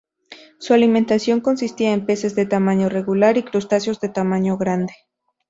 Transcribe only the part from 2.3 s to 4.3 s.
de tamaño regular y crustáceos de